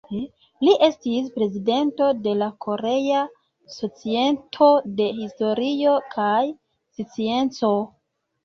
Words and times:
Li 0.67 0.71
estis 0.85 1.27
prezidento 1.35 2.07
de 2.27 2.33
la 2.39 2.47
Korea 2.65 3.19
Societo 3.75 4.71
de 5.03 5.11
Historio 5.21 5.95
kaj 6.17 6.43
Scienco. 6.99 7.73